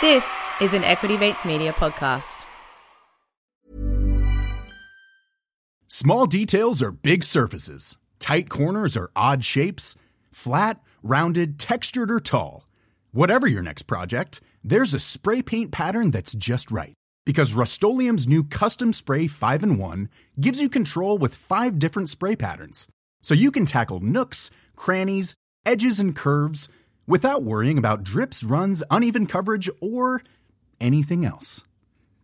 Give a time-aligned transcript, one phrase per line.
[0.00, 0.24] This
[0.60, 2.46] is an Equity Mates Media podcast.
[5.88, 7.98] Small details are big surfaces.
[8.20, 9.96] Tight corners are odd shapes.
[10.30, 12.68] Flat, rounded, textured, or tall.
[13.10, 16.94] Whatever your next project, there's a spray paint pattern that's just right.
[17.26, 20.08] Because Rust new Custom Spray 5 in 1
[20.40, 22.86] gives you control with five different spray patterns.
[23.20, 25.34] So you can tackle nooks, crannies,
[25.66, 26.68] edges, and curves
[27.08, 30.22] without worrying about drips, runs, uneven coverage, or
[30.78, 31.64] anything else.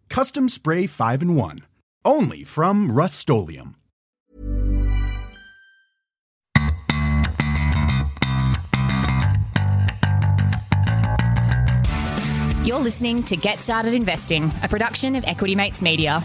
[0.08, 1.58] Custom Spray 5 in 1.
[2.04, 3.28] Only from Rust
[12.64, 16.22] You're listening to Get Started Investing, a production of Equity Mates Media.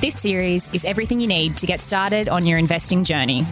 [0.00, 3.46] This series is everything you need to get started on your investing journey.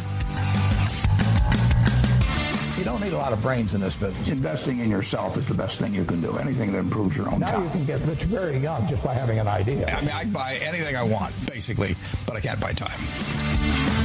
[3.14, 4.28] A lot of brains in this business.
[4.28, 6.36] Investing in yourself is the best thing you can do.
[6.36, 7.64] Anything that improves your own now time.
[7.64, 9.86] you can get rich very young just by having an idea.
[9.86, 11.94] I mean, I can buy anything I want, basically,
[12.26, 14.03] but I can't buy time.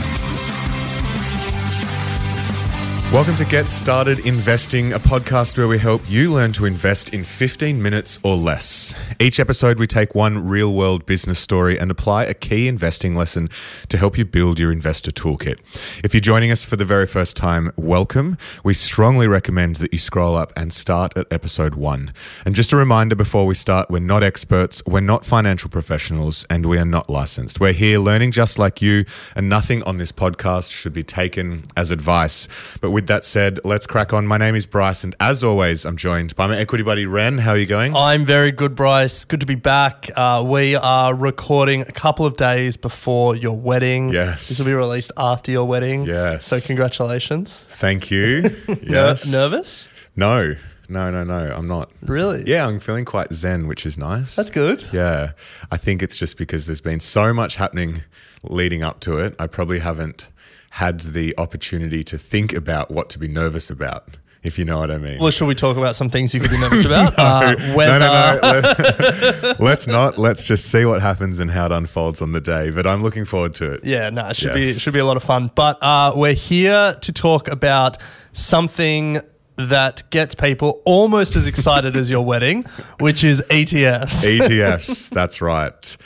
[3.11, 7.23] Welcome to Get Started Investing, a podcast where we help you learn to invest in
[7.23, 8.93] 15 minutes or less.
[9.19, 13.49] Each episode, we take one real world business story and apply a key investing lesson
[13.87, 15.57] to help you build your investor toolkit.
[16.03, 18.37] If you're joining us for the very first time, welcome.
[18.63, 22.13] We strongly recommend that you scroll up and start at episode one.
[22.45, 26.67] And just a reminder before we start, we're not experts, we're not financial professionals, and
[26.67, 27.59] we are not licensed.
[27.59, 29.03] We're here learning just like you,
[29.35, 32.47] and nothing on this podcast should be taken as advice.
[32.79, 34.27] But with that said, let's crack on.
[34.27, 37.37] My name is Bryce, and as always, I'm joined by my equity buddy Ren.
[37.37, 37.95] How are you going?
[37.95, 39.23] I'm very good, Bryce.
[39.23, 40.09] Good to be back.
[40.17, 44.09] Uh, we are recording a couple of days before your wedding.
[44.09, 44.49] Yes.
[44.49, 46.03] This will be released after your wedding.
[46.07, 46.43] Yes.
[46.43, 47.53] So congratulations.
[47.69, 48.41] Thank you.
[48.67, 49.31] Ner- Yes.
[49.31, 49.87] nervous?
[50.17, 50.55] No,
[50.89, 51.53] no, no, no.
[51.55, 51.89] I'm not.
[52.01, 52.43] Really?
[52.45, 54.35] Yeah, I'm feeling quite zen, which is nice.
[54.35, 54.83] That's good.
[54.91, 55.31] Yeah,
[55.71, 58.01] I think it's just because there's been so much happening
[58.43, 59.35] leading up to it.
[59.39, 60.27] I probably haven't
[60.71, 64.91] had the opportunity to think about what to be nervous about, if you know what
[64.91, 65.19] I mean.
[65.19, 67.17] Well, should we talk about some things you could be nervous about?
[67.17, 68.39] uh, no, no, no.
[68.41, 70.17] Let, let's not.
[70.17, 72.69] Let's just see what happens and how it unfolds on the day.
[72.69, 73.83] But I'm looking forward to it.
[73.83, 74.77] Yeah, no, it should be Yes.
[74.77, 75.51] it should be a lot of fun.
[75.55, 77.97] But uh, we're here to talk about
[78.31, 79.19] something
[79.57, 82.63] that gets people almost as excited as your wedding,
[82.99, 84.25] which is ETFs.
[84.39, 85.97] ETFs, that's right.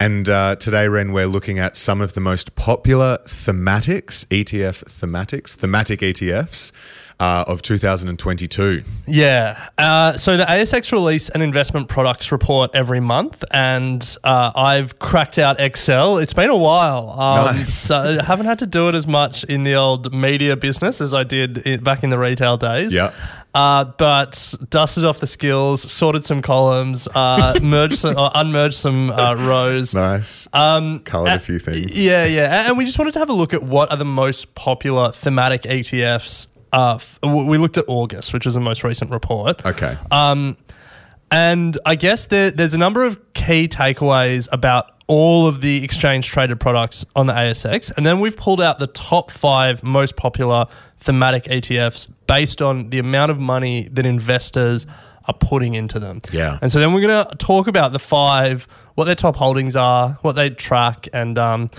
[0.00, 5.54] And uh, today, Ren, we're looking at some of the most popular thematics, ETF thematics,
[5.54, 6.72] thematic ETFs
[7.20, 8.82] uh, of 2022.
[9.06, 9.68] Yeah.
[9.78, 15.38] Uh, so the ASX release an investment products report every month, and uh, I've cracked
[15.38, 16.18] out Excel.
[16.18, 17.10] It's been a while.
[17.10, 17.74] Um, Nice.
[17.84, 21.14] So I haven't had to do it as much in the old media business as
[21.14, 22.94] I did back in the retail days.
[22.94, 23.12] Yeah.
[23.54, 29.10] Uh, but dusted off the skills, sorted some columns, uh, merged some, or unmerged some
[29.10, 29.94] uh, rows.
[29.94, 30.48] Nice.
[30.52, 31.96] Um, Coloured uh, a few things.
[31.96, 32.66] Yeah, yeah.
[32.68, 35.62] And we just wanted to have a look at what are the most popular thematic
[35.62, 36.48] ETFs.
[36.72, 39.64] Uh, f- we looked at August, which is the most recent report.
[39.64, 39.96] Okay.
[40.10, 40.56] Um,
[41.30, 46.28] and I guess there, there's a number of key takeaways about all of the exchange
[46.28, 47.92] traded products on the ASX.
[47.96, 50.66] And then we've pulled out the top five most popular
[50.96, 54.86] thematic ETFs based on the amount of money that investors
[55.26, 56.20] are putting into them.
[56.32, 56.58] Yeah.
[56.60, 60.18] And so then we're going to talk about the five, what their top holdings are,
[60.22, 61.70] what they track, and um,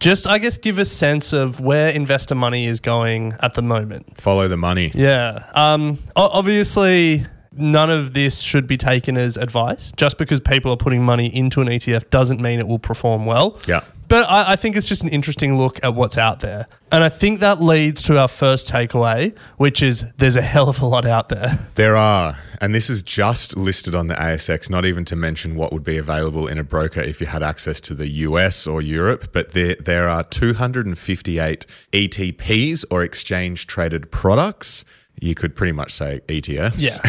[0.00, 4.20] just, I guess, give a sense of where investor money is going at the moment.
[4.20, 4.90] Follow the money.
[4.94, 5.44] Yeah.
[5.54, 9.92] Um, obviously, none of this should be taken as advice.
[9.92, 13.58] Just because people are putting money into an ETF doesn't mean it will perform well.
[13.66, 13.82] Yeah.
[14.08, 16.66] But I, I think it's just an interesting look at what's out there.
[16.90, 20.80] And I think that leads to our first takeaway, which is there's a hell of
[20.80, 21.68] a lot out there.
[21.74, 22.36] There are.
[22.60, 25.96] And this is just listed on the ASX, not even to mention what would be
[25.96, 29.28] available in a broker if you had access to the US or Europe.
[29.32, 34.84] But there, there are 258 ETPs or exchange traded products.
[35.20, 37.00] You could pretty much say ETFs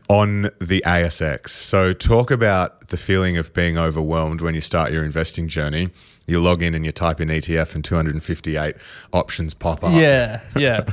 [0.08, 1.48] on the ASX.
[1.50, 5.90] So, talk about the feeling of being overwhelmed when you start your investing journey.
[6.26, 8.76] You log in and you type in ETF, and 258
[9.12, 9.92] options pop up.
[9.92, 10.84] Yeah, yeah.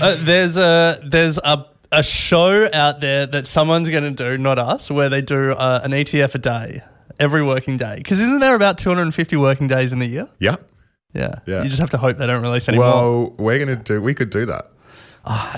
[0.00, 4.58] uh, there's a there's a a show out there that someone's going to do, not
[4.58, 6.82] us, where they do uh, an ETF a day
[7.18, 7.96] every working day.
[7.96, 10.28] Because isn't there about 250 working days in the year?
[10.38, 10.56] Yeah.
[11.14, 11.36] Yeah.
[11.46, 11.62] Yeah.
[11.62, 12.78] You just have to hope they don't release any.
[12.78, 14.00] Well, we're gonna do.
[14.00, 14.70] We could do that.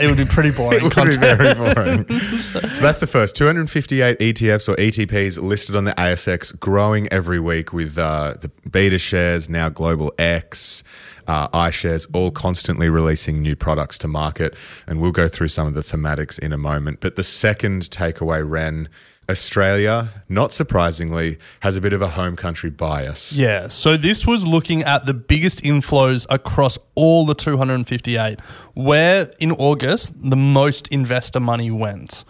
[0.00, 2.20] It would be pretty boring It would be very boring.
[2.38, 7.72] so that's the first 258 ETFs or ETPs listed on the ASX, growing every week
[7.72, 10.82] with uh, the beta shares now Global X.
[11.28, 14.56] uh, iShares, all constantly releasing new products to market.
[14.86, 17.00] And we'll go through some of the thematics in a moment.
[17.00, 18.88] But the second takeaway, Ren,
[19.30, 23.34] Australia, not surprisingly, has a bit of a home country bias.
[23.34, 28.40] Yeah, so this was looking at the biggest inflows across all the 258,
[28.74, 32.24] where in August the most investor money went.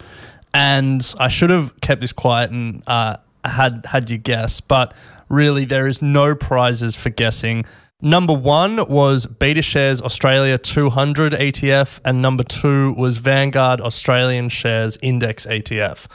[0.52, 4.96] And I should have kept this quiet and uh, had had you guess, but
[5.28, 7.64] really there is no prizes for guessing.
[8.00, 14.96] Number one was Beta Shares Australia 200 ETF, and number two was Vanguard Australian Shares
[15.02, 16.06] Index ETF.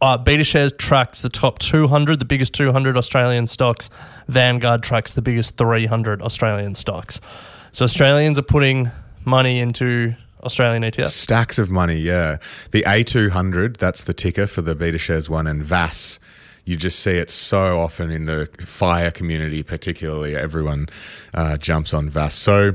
[0.00, 3.90] Uh, Beta Shares tracks the top 200, the biggest 200 Australian stocks.
[4.28, 7.20] Vanguard tracks the biggest 300 Australian stocks.
[7.72, 8.92] So Australians are putting
[9.24, 10.14] money into
[10.44, 11.08] Australian ETFs.
[11.08, 12.36] Stacks of money, yeah.
[12.70, 16.20] The A200, that's the ticker for the Beta Shares one, and VAS.
[16.66, 20.34] You just see it so often in the fire community, particularly.
[20.34, 20.88] Everyone
[21.32, 22.34] uh, jumps on VAS.
[22.34, 22.72] So,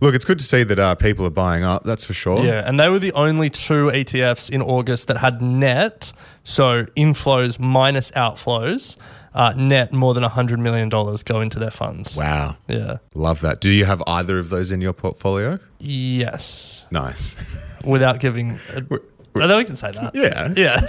[0.00, 2.42] look, it's good to see that uh, people are buying up, that's for sure.
[2.42, 7.58] Yeah, and they were the only two ETFs in August that had net, so inflows
[7.58, 8.96] minus outflows,
[9.34, 12.16] uh, net more than $100 million go into their funds.
[12.16, 12.56] Wow.
[12.66, 12.96] Yeah.
[13.14, 13.60] Love that.
[13.60, 15.58] Do you have either of those in your portfolio?
[15.80, 16.86] Yes.
[16.90, 17.36] Nice.
[17.84, 18.58] Without giving.
[18.74, 18.82] A,
[19.36, 20.14] I think we can say that.
[20.14, 20.52] yeah.
[20.56, 20.80] Yeah.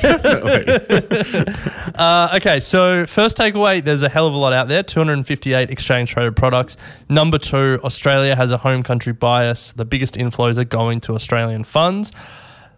[1.95, 6.11] uh, okay, so first takeaway there's a hell of a lot out there 258 exchange
[6.11, 6.77] traded products.
[7.09, 9.71] Number two, Australia has a home country bias.
[9.71, 12.11] The biggest inflows are going to Australian funds.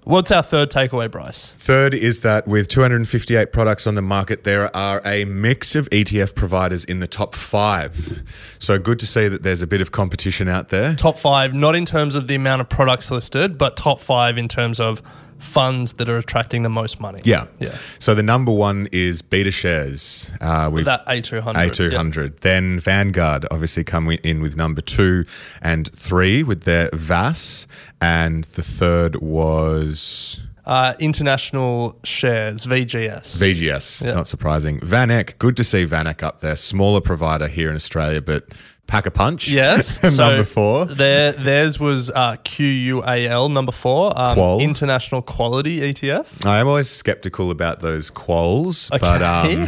[0.08, 1.52] What's our third takeaway, Bryce?
[1.58, 6.34] Third is that with 258 products on the market, there are a mix of ETF
[6.34, 8.24] providers in the top five.
[8.58, 10.96] So good to see that there's a bit of competition out there.
[10.96, 14.48] Top five, not in terms of the amount of products listed, but top five in
[14.48, 15.02] terms of
[15.40, 17.20] funds that are attracting the most money.
[17.24, 17.46] Yeah.
[17.60, 17.76] Yeah.
[18.00, 20.32] So the number one is Beta Shares.
[20.42, 21.54] Uh, with That A200.
[21.54, 22.40] A200.
[22.42, 25.26] Then Vanguard obviously come in with number two
[25.62, 27.68] and three with their VAS.
[28.02, 33.38] And the third was Uh, international shares, VGS.
[33.42, 34.04] VGS.
[34.06, 34.16] Yeah.
[34.16, 34.80] Not surprising.
[34.82, 35.38] VanEck.
[35.40, 36.56] Good to see VanEck up there.
[36.58, 38.44] Smaller provider here in Australia, but
[38.88, 39.50] pack a punch.
[39.50, 40.02] Yes.
[40.18, 40.86] number so four.
[40.86, 44.18] Their, theirs was uh, QUAL, number four.
[44.20, 44.62] Um, Qual.
[44.62, 46.46] International Quality ETF.
[46.46, 49.68] I am always skeptical about those quals, but um,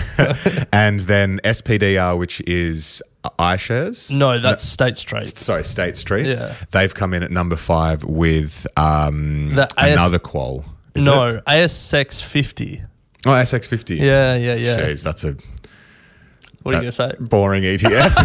[0.74, 3.04] and then SPDR, which is
[3.38, 4.16] iShares.
[4.16, 5.28] No, that's State Street.
[5.30, 6.26] sorry, State Street.
[6.26, 6.56] Yeah.
[6.72, 10.66] they've come in at number five with um, The AS another qual.
[10.96, 11.46] Is no, it?
[11.46, 12.82] ASX 50.
[13.26, 13.98] oh SX fifty.
[13.98, 14.80] Yeah, yeah, yeah.
[14.80, 15.36] Jeez, that's a
[16.64, 17.14] What are you going to say?
[17.20, 18.16] boring ETF.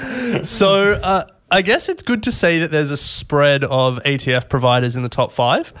[0.44, 4.96] So uh, I guess it's good to see that there's a spread of ETF providers
[4.96, 5.72] in the top five.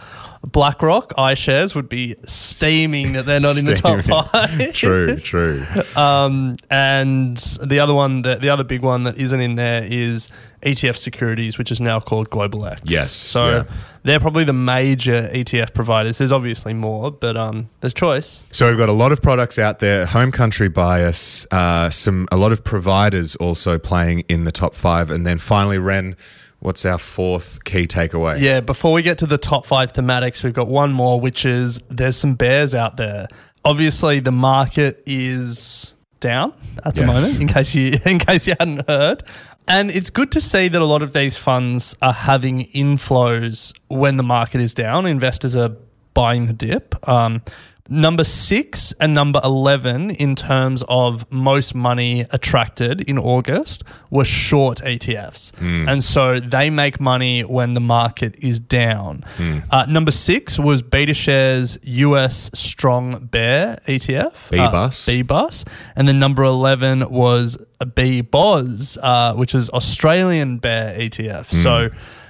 [0.42, 4.72] BlackRock, iShares would be steaming that they're not in the top five.
[4.72, 5.66] true, true.
[5.94, 10.30] Um, and the other one, that the other big one that isn't in there is
[10.62, 12.80] ETF Securities, which is now called Global X.
[12.86, 13.64] Yes, So yeah.
[14.02, 16.16] they're probably the major ETF providers.
[16.16, 18.46] There's obviously more, but um, there's choice.
[18.50, 22.38] So we've got a lot of products out there, home country bias, uh, some a
[22.38, 26.16] lot of providers also playing in the top five, and then finally, Ren,
[26.60, 28.40] what's our fourth key takeaway?
[28.40, 31.80] Yeah, before we get to the top five thematics, we've got one more, which is
[31.88, 33.26] there's some bears out there.
[33.64, 36.52] Obviously, the market is down
[36.84, 37.06] at the Yes.
[37.06, 39.22] moment, in case you in case you hadn't heard.
[39.68, 44.16] And it's good to see that a lot of these funds are having inflows when
[44.16, 45.06] the market is down.
[45.06, 45.76] Investors are
[46.12, 46.94] buying the dip.
[47.08, 47.42] Um,
[47.90, 54.78] number six and number 11 in terms of most money attracted in August were short
[54.78, 55.52] ETFs.
[55.60, 59.24] And so they make money when the market is down.
[59.70, 64.50] Uh, number six was BetaShares US Strong Bear ETF.
[64.50, 65.08] B-Bus.
[65.08, 65.64] Uh, B-Bus.
[65.96, 71.46] And then number 11 was a B-Boz, uh, which is Australian Bear ETF.
[71.46, 71.88] So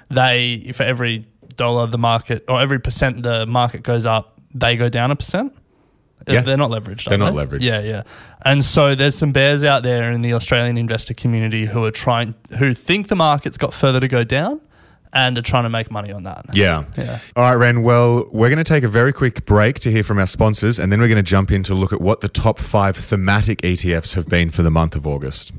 [0.08, 1.26] they, for every
[1.56, 5.54] dollar the market, or every percent the market goes up, they go down a percent.
[6.28, 6.42] Yeah.
[6.42, 7.08] They're not leveraged.
[7.08, 7.56] They're are not they?
[7.56, 7.62] leveraged.
[7.62, 8.02] Yeah, yeah.
[8.44, 12.34] And so there's some bears out there in the Australian investor community who are trying,
[12.58, 14.60] who think the market's got further to go down,
[15.12, 16.46] and are trying to make money on that.
[16.52, 16.84] Yeah.
[16.96, 17.18] Yeah.
[17.36, 17.82] All right, Ren.
[17.82, 20.92] Well, we're going to take a very quick break to hear from our sponsors, and
[20.92, 24.14] then we're going to jump in to look at what the top five thematic ETFs
[24.14, 25.52] have been for the month of August.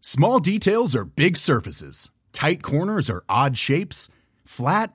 [0.00, 2.10] Small details are big surfaces.
[2.32, 4.08] Tight corners are odd shapes.
[4.44, 4.94] Flat,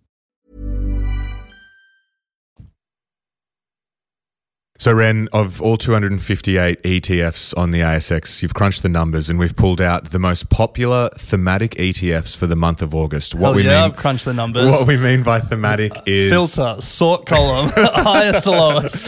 [4.81, 9.55] So, Ren, of all 258 ETFs on the ASX, you've crunched the numbers and we've
[9.55, 13.35] pulled out the most popular thematic ETFs for the month of August.
[13.35, 14.71] What we yeah, mean, I've crunched the numbers.
[14.71, 19.05] What we mean by thematic is filter, sort column, highest to lowest.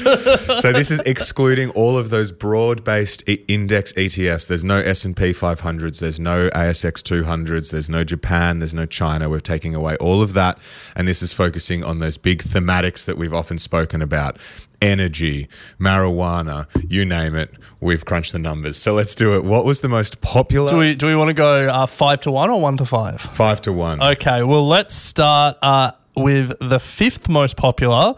[0.62, 4.48] so this is excluding all of those broad-based index ETFs.
[4.48, 9.27] There's no S&P 500s, there's no ASX 200s, there's no Japan, there's no China.
[9.27, 10.60] We're taking away all of that
[10.96, 14.38] and this is focusing on those big thematics that we've often spoken about
[14.83, 15.47] energy,
[15.79, 17.51] marijuana, you name it.
[17.79, 18.77] We've crunched the numbers.
[18.77, 19.43] So let's do it.
[19.43, 20.69] What was the most popular?
[20.69, 23.21] Do we do we want to go uh, five to one or one to five?
[23.21, 24.01] Five to one.
[24.01, 24.43] Okay.
[24.43, 28.13] Well, let's start uh, with the fifth most popular,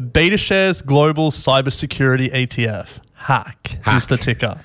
[0.00, 3.00] BetaShares Global Cybersecurity ETF.
[3.14, 3.96] Hack, Hack.
[3.96, 4.60] is the ticker.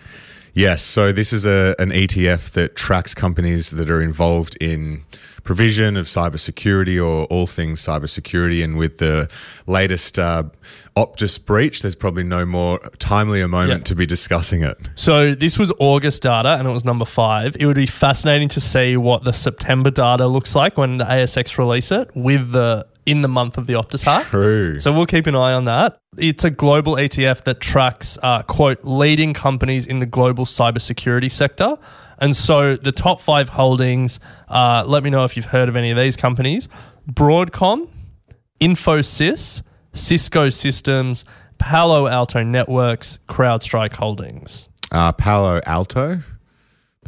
[0.59, 0.81] Yes.
[0.81, 5.03] So this is a, an ETF that tracks companies that are involved in
[5.45, 8.61] provision of cybersecurity or all things cybersecurity.
[8.61, 9.31] And with the
[9.67, 10.43] latest uh,
[10.97, 13.83] Optus breach, there's probably no more timely a moment yep.
[13.85, 14.77] to be discussing it.
[14.95, 17.55] So this was August data and it was number five.
[17.57, 21.57] It would be fascinating to see what the September data looks like when the ASX
[21.57, 24.27] release it with the in the month of the Optus hack.
[24.27, 24.77] True.
[24.79, 25.99] So we'll keep an eye on that.
[26.17, 31.77] It's a global ETF that tracks, uh, quote, leading companies in the global cybersecurity sector.
[32.19, 35.89] And so the top five holdings, uh, let me know if you've heard of any
[35.91, 36.67] of these companies
[37.09, 37.87] Broadcom,
[38.61, 39.63] Infosys,
[39.93, 41.25] Cisco Systems,
[41.57, 44.69] Palo Alto Networks, CrowdStrike Holdings.
[44.91, 46.21] Uh, Palo Alto,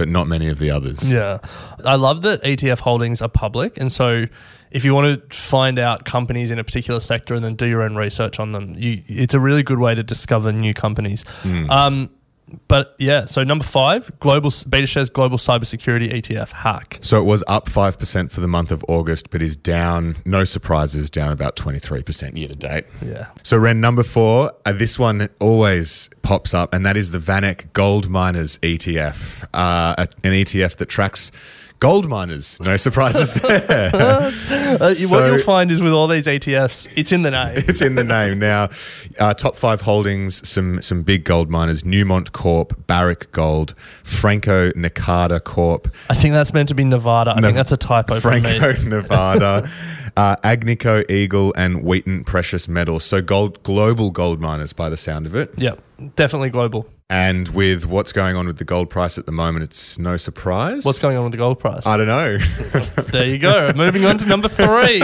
[0.01, 1.13] but not many of the others.
[1.13, 1.37] Yeah.
[1.85, 3.77] I love that ETF holdings are public.
[3.77, 4.25] And so
[4.71, 7.83] if you want to find out companies in a particular sector and then do your
[7.83, 11.23] own research on them, you, it's a really good way to discover new companies.
[11.43, 11.69] Mm.
[11.69, 12.09] Um,
[12.67, 16.99] but yeah, so number five, global BetaShares Global Cybersecurity ETF hack.
[17.01, 20.15] So it was up five percent for the month of August, but is down.
[20.25, 22.85] No surprises, down about twenty three percent year to date.
[23.05, 23.27] Yeah.
[23.43, 27.73] So Ren number four, uh, this one always pops up, and that is the VanEck
[27.73, 31.31] Gold Miners ETF, uh, an ETF that tracks
[31.81, 33.89] Gold miners, no surprises there.
[33.95, 34.77] uh, so,
[35.09, 37.55] what you'll find is with all these ETFs, it's in the name.
[37.71, 38.69] It's in the name now.
[39.17, 43.73] Uh, top five holdings: some some big gold miners: Newmont Corp, Barrick Gold,
[44.03, 45.91] Franco Nevada Corp.
[46.07, 47.31] I think that's meant to be Nevada.
[47.31, 48.19] I ne- think that's a typo.
[48.19, 49.67] Franco Nevada.
[50.15, 53.03] Uh, Agnico Eagle and Wheaton Precious Metals.
[53.03, 55.51] So gold, global gold miners by the sound of it.
[55.57, 55.81] Yep,
[56.15, 56.87] definitely global.
[57.11, 60.85] And with what's going on with the gold price at the moment, it's no surprise.
[60.85, 61.85] What's going on with the gold price?
[61.85, 62.37] I don't know.
[63.11, 63.73] there you go.
[63.75, 65.01] Moving on to number three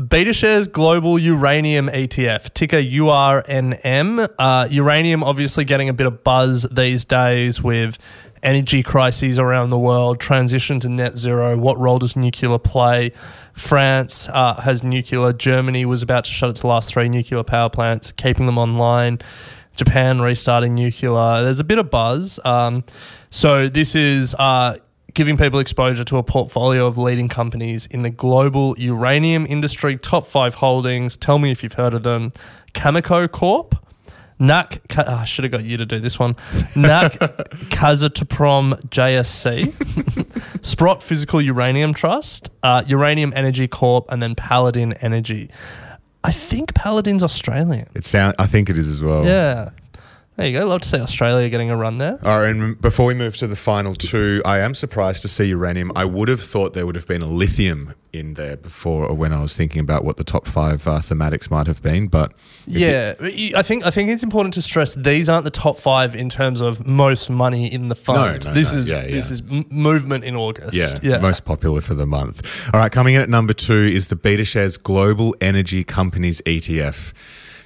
[0.00, 4.26] BetaShares Global Uranium ETF, ticker URNM.
[4.38, 7.98] Uh, uranium obviously getting a bit of buzz these days with
[8.42, 11.54] energy crises around the world, transition to net zero.
[11.58, 13.10] What role does nuclear play?
[13.52, 15.34] France uh, has nuclear.
[15.34, 19.18] Germany was about to shut its last three nuclear power plants, keeping them online.
[19.74, 21.42] Japan restarting nuclear.
[21.42, 22.38] There's a bit of buzz.
[22.44, 22.84] Um,
[23.30, 24.76] so this is uh,
[25.14, 29.96] giving people exposure to a portfolio of leading companies in the global uranium industry.
[29.96, 31.16] Top five holdings.
[31.16, 32.32] Tell me if you've heard of them.
[32.74, 33.76] Cameco Corp.
[34.38, 36.34] NAC, oh, I should have got you to do this one.
[36.74, 37.12] NAC
[37.70, 45.48] Kazatomprom JSC, Sprott Physical Uranium Trust, uh, Uranium Energy Corp, and then Paladin Energy.
[46.24, 47.88] I think Paladin's Australian.
[47.94, 48.36] It sound.
[48.38, 49.24] I think it is as well.
[49.24, 49.70] Yeah.
[50.36, 50.66] There you go.
[50.66, 52.18] Love to see Australia getting a run there.
[52.24, 55.44] All right, and before we move to the final two, I am surprised to see
[55.44, 55.92] uranium.
[55.94, 59.32] I would have thought there would have been a lithium in there before or when
[59.32, 62.32] I was thinking about what the top five uh, thematics might have been, but
[62.66, 66.14] yeah, it, I think I think it's important to stress these aren't the top five
[66.14, 68.44] in terms of most money in the fund.
[68.44, 68.80] No, no, this no.
[68.80, 69.10] is yeah, yeah.
[69.10, 70.74] this is m- movement in August.
[70.74, 72.46] Yeah, yeah, most popular for the month.
[72.72, 77.12] All right, coming in at number two is the BetaShares Global Energy Companies ETF.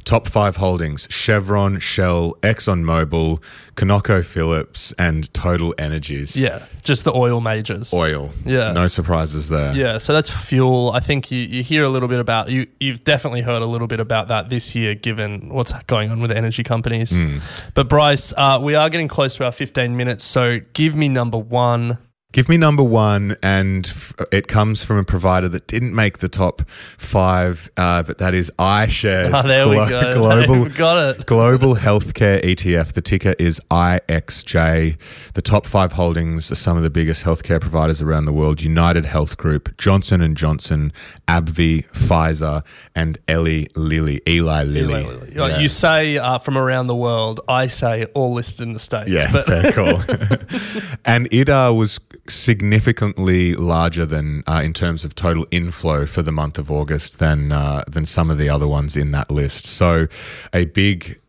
[0.07, 3.43] Top five holdings Chevron, Shell, ExxonMobil,
[3.75, 6.41] ConocoPhillips, and Total Energies.
[6.41, 7.93] Yeah, just the oil majors.
[7.93, 8.31] Oil.
[8.45, 8.71] Yeah.
[8.71, 9.75] No surprises there.
[9.75, 10.93] Yeah, so that's fuel.
[10.93, 13.89] I think you, you hear a little bit about, you, you've definitely heard a little
[13.89, 17.11] bit about that this year given what's going on with energy companies.
[17.11, 17.41] Mm.
[17.75, 21.39] But Bryce, uh, we are getting close to our 15 minutes, so give me number
[21.39, 21.99] one.
[22.33, 23.91] Give me number one, and
[24.31, 28.53] it comes from a provider that didn't make the top five, uh, but that is
[28.59, 29.31] iShares.
[29.33, 30.13] Oh, there Glo- we go.
[30.47, 31.27] Global, got it.
[31.27, 32.93] global healthcare ETF.
[32.93, 34.99] The ticker is IXJ.
[35.33, 39.07] The top five holdings are some of the biggest healthcare providers around the world: United
[39.07, 40.93] Health Group, Johnson and Johnson,
[41.29, 44.21] AbbVie, Pfizer, and Eli Lilly.
[44.29, 44.93] Eli Lilly.
[45.05, 45.33] Eli Lilly.
[45.35, 45.59] Yeah.
[45.61, 47.41] You say uh, from around the world.
[47.49, 49.09] I say all listed in the states.
[49.09, 50.03] Yeah, but very cool.
[51.07, 51.99] and uh, was
[52.31, 57.53] significantly larger than uh, in terms of total inflow for the month of August than
[57.53, 59.67] uh, than some of the other ones in that list.
[59.67, 60.09] So,
[60.53, 61.21] a big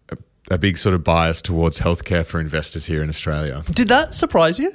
[0.50, 3.64] a big sort of bias towards healthcare for investors here in Australia.
[3.72, 4.72] Did that surprise you?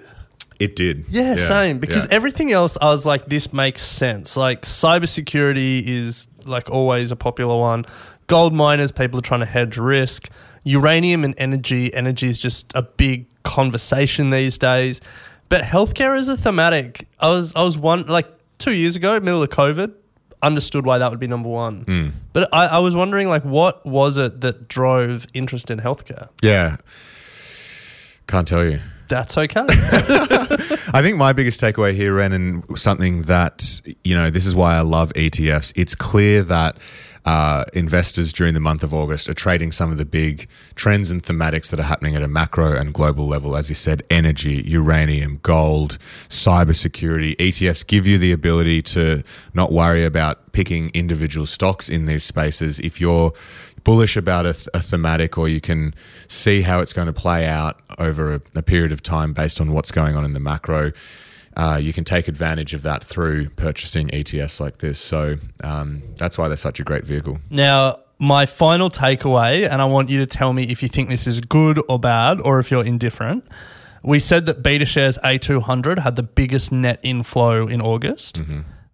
[0.58, 1.06] It did.
[1.08, 1.78] Yeah, same.
[1.78, 2.14] Because yeah.
[2.14, 4.36] everything else, I was like, this makes sense.
[4.36, 7.84] Like, cybersecurity is like always a popular one.
[8.28, 10.30] Gold miners, people are trying to hedge risk.
[10.64, 15.00] Uranium and energy, energy is just a big conversation these days.
[15.52, 17.06] But healthcare is a thematic.
[17.20, 19.92] I was, I was one like two years ago, middle of COVID,
[20.42, 21.82] understood why that would be number one.
[21.82, 22.08] Hmm.
[22.32, 26.30] But I, I was wondering, like, what was it that drove interest in healthcare?
[26.40, 26.78] yeah.
[28.28, 28.78] Can't tell you.
[29.08, 29.60] That's okay.
[29.68, 34.76] I think my biggest takeaway here, Ren, and something that, you know, this is why
[34.76, 35.74] I love ETFs.
[35.76, 36.78] It's clear that
[37.24, 41.22] uh, investors during the month of August are trading some of the big trends and
[41.22, 43.56] thematics that are happening at a macro and global level.
[43.56, 45.98] As you said, energy, uranium, gold,
[46.28, 47.36] cybersecurity.
[47.36, 49.22] ETFs give you the ability to
[49.54, 52.80] not worry about picking individual stocks in these spaces.
[52.80, 53.32] If you're
[53.84, 55.94] bullish about a, a thematic or you can
[56.28, 59.72] see how it's going to play out over a, a period of time based on
[59.72, 60.92] what's going on in the macro,
[61.56, 64.98] uh, you can take advantage of that through purchasing ETFs like this.
[64.98, 67.38] So um, that's why they're such a great vehicle.
[67.50, 71.26] Now, my final takeaway, and I want you to tell me if you think this
[71.26, 73.44] is good or bad, or if you're indifferent.
[74.04, 78.40] We said that BetaShares A200 had the biggest net inflow in August.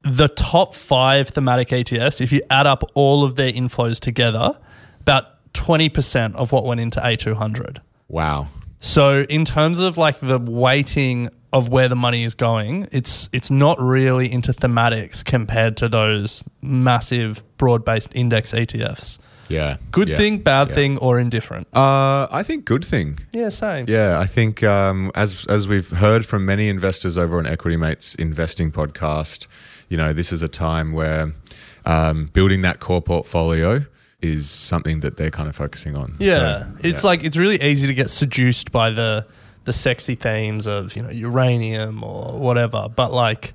[0.02, 4.58] The top five thematic ETFs, if you add up all of their inflows together,
[5.00, 7.78] about 20% of what went into A200.
[8.08, 8.48] Wow.
[8.80, 13.50] So in terms of like the weighting of where the money is going, it's it's
[13.50, 19.18] not really into thematics compared to those massive broad-based index ETFs.
[19.48, 19.78] Yeah.
[19.90, 20.16] Good Yeah.
[20.16, 20.74] thing, bad Yeah.
[20.74, 21.66] thing, or indifferent?
[21.74, 23.18] Uh, I think good thing.
[23.32, 23.86] Yeah, same.
[23.88, 28.14] Yeah, I think um, as as we've heard from many investors over on Equity Mates
[28.16, 29.46] Investing podcast,
[29.88, 31.32] you know, this is a time where
[31.86, 33.86] um, building that core portfolio
[34.20, 36.14] is something that they're kind of focusing on.
[36.18, 37.08] Yeah, So, it's yeah.
[37.08, 39.24] like it's really easy to get seduced by the
[39.68, 43.52] the sexy themes of you know uranium or whatever, but like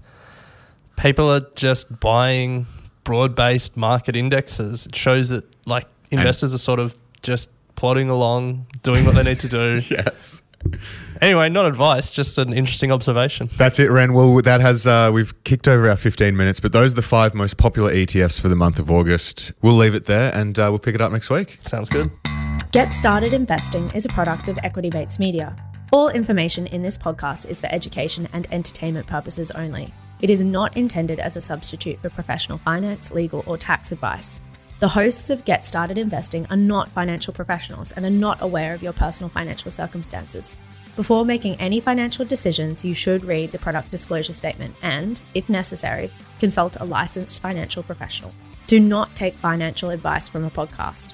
[0.95, 2.67] people are just buying
[3.03, 4.85] broad based market indexes.
[4.85, 9.39] It shows that like investors are sort of just plodding along, doing what they need
[9.39, 9.81] to do.
[9.89, 10.43] yes.
[11.19, 13.49] Anyway, not advice, just an interesting observation.
[13.57, 14.13] That's it, Ren.
[14.13, 17.33] Well, that has uh, we've kicked over our 15 minutes, but those are the five
[17.33, 19.51] most popular ETFs for the month of August.
[19.63, 21.57] We'll leave it there, and uh, we'll pick it up next week.
[21.61, 22.11] Sounds good.
[22.71, 25.55] Get Started Investing is a product of Equity Mates Media.
[25.93, 29.93] All information in this podcast is for education and entertainment purposes only.
[30.23, 34.39] It is not intended as a substitute for professional finance, legal, or tax advice.
[34.79, 38.81] The hosts of Get Started Investing are not financial professionals and are not aware of
[38.81, 40.55] your personal financial circumstances.
[40.95, 46.09] Before making any financial decisions, you should read the product disclosure statement and, if necessary,
[46.39, 48.33] consult a licensed financial professional.
[48.65, 51.13] Do not take financial advice from a podcast.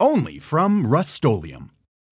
[0.00, 1.24] Only from Rust